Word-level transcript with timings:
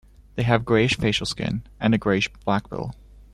They 0.33 0.41
have 0.41 0.65
greyish 0.65 0.97
facial 0.97 1.27
skin, 1.27 1.61
and 1.79 1.93
a 1.93 1.99
greyish-black 1.99 2.71
bill. 2.71 2.95